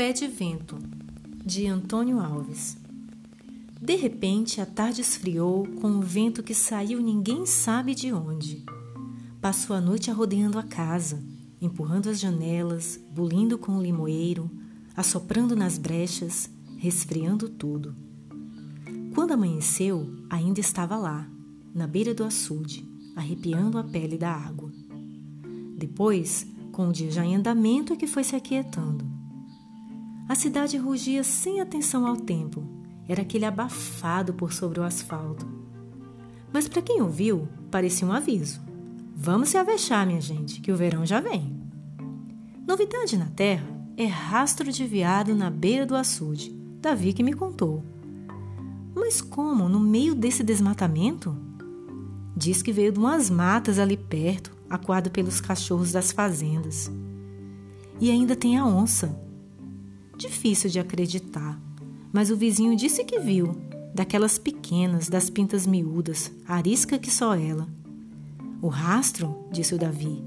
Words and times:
Pé 0.00 0.14
de 0.14 0.26
Vento, 0.26 0.78
de 1.44 1.66
Antônio 1.66 2.20
Alves. 2.20 2.78
De 3.82 3.96
repente, 3.96 4.58
a 4.58 4.64
tarde 4.64 5.02
esfriou 5.02 5.66
com 5.78 5.88
um 5.88 6.00
vento 6.00 6.42
que 6.42 6.54
saiu 6.54 7.02
ninguém 7.02 7.44
sabe 7.44 7.94
de 7.94 8.10
onde. 8.10 8.64
Passou 9.42 9.76
a 9.76 9.80
noite 9.80 10.10
arrodeando 10.10 10.58
a 10.58 10.62
casa, 10.62 11.22
empurrando 11.60 12.08
as 12.08 12.18
janelas, 12.18 12.98
bulindo 13.12 13.58
com 13.58 13.76
o 13.76 13.82
limoeiro, 13.82 14.50
assoprando 14.96 15.54
nas 15.54 15.76
brechas, 15.76 16.48
resfriando 16.78 17.50
tudo. 17.50 17.94
Quando 19.14 19.32
amanheceu, 19.32 20.10
ainda 20.30 20.60
estava 20.60 20.96
lá, 20.96 21.28
na 21.74 21.86
beira 21.86 22.14
do 22.14 22.24
açude, 22.24 22.88
arrepiando 23.14 23.76
a 23.76 23.84
pele 23.84 24.16
da 24.16 24.32
água. 24.32 24.72
Depois, 25.76 26.46
com 26.72 26.88
o 26.88 26.92
dia 26.92 27.10
já 27.10 27.22
em 27.22 27.36
andamento, 27.36 27.92
é 27.92 27.96
que 27.96 28.06
foi 28.06 28.24
se 28.24 28.34
aquietando. 28.34 29.09
A 30.30 30.36
cidade 30.36 30.76
rugia 30.76 31.24
sem 31.24 31.60
atenção 31.60 32.06
ao 32.06 32.16
tempo. 32.16 32.62
Era 33.08 33.22
aquele 33.22 33.44
abafado 33.44 34.32
por 34.32 34.52
sobre 34.52 34.78
o 34.78 34.84
asfalto. 34.84 35.44
Mas 36.52 36.68
para 36.68 36.80
quem 36.80 37.02
ouviu, 37.02 37.48
parecia 37.68 38.06
um 38.06 38.12
aviso. 38.12 38.60
Vamos 39.12 39.48
se 39.48 39.58
avexar, 39.58 40.06
minha 40.06 40.20
gente, 40.20 40.60
que 40.60 40.70
o 40.70 40.76
verão 40.76 41.04
já 41.04 41.18
vem. 41.18 41.60
Novidade 42.64 43.16
na 43.16 43.26
terra 43.26 43.66
é 43.96 44.06
rastro 44.06 44.70
de 44.70 44.86
veado 44.86 45.34
na 45.34 45.50
beira 45.50 45.84
do 45.84 45.96
açude. 45.96 46.56
Davi 46.80 47.12
que 47.12 47.24
me 47.24 47.32
contou. 47.32 47.82
Mas 48.94 49.20
como, 49.20 49.68
no 49.68 49.80
meio 49.80 50.14
desse 50.14 50.44
desmatamento? 50.44 51.36
Diz 52.36 52.62
que 52.62 52.70
veio 52.70 52.92
de 52.92 53.00
umas 53.00 53.28
matas 53.28 53.80
ali 53.80 53.96
perto, 53.96 54.56
acuado 54.70 55.10
pelos 55.10 55.40
cachorros 55.40 55.90
das 55.90 56.12
fazendas. 56.12 56.88
E 58.00 58.12
ainda 58.12 58.36
tem 58.36 58.56
a 58.56 58.64
onça. 58.64 59.28
Difícil 60.20 60.68
de 60.68 60.78
acreditar, 60.78 61.58
mas 62.12 62.30
o 62.30 62.36
vizinho 62.36 62.76
disse 62.76 63.02
que 63.04 63.18
viu, 63.18 63.56
daquelas 63.94 64.36
pequenas, 64.36 65.08
das 65.08 65.30
pintas 65.30 65.66
miúdas, 65.66 66.30
arisca 66.46 66.98
que 66.98 67.10
só 67.10 67.34
ela. 67.34 67.66
O 68.60 68.68
rastro, 68.68 69.34
disse 69.50 69.74
o 69.74 69.78
Davi, 69.78 70.22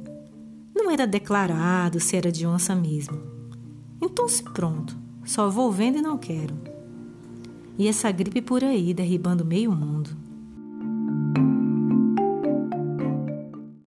não 0.76 0.90
era 0.90 1.06
declarado 1.06 2.00
se 2.00 2.18
era 2.18 2.32
de 2.32 2.44
onça 2.44 2.74
mesmo. 2.74 3.22
Então 4.02 4.28
se 4.28 4.42
pronto, 4.42 4.98
só 5.24 5.48
vou 5.48 5.72
vendo 5.72 6.00
e 6.00 6.02
não 6.02 6.18
quero. 6.18 6.56
E 7.78 7.88
essa 7.88 8.12
gripe 8.12 8.42
por 8.42 8.64
aí 8.64 8.96
derribando 8.96 9.46
meio 9.46 9.72
mundo. 9.72 10.10